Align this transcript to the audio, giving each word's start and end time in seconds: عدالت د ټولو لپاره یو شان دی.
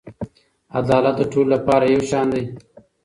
عدالت 0.79 1.15
د 1.17 1.21
ټولو 1.31 1.49
لپاره 1.55 1.85
یو 1.93 2.01
شان 2.09 2.25
دی. 2.33 2.43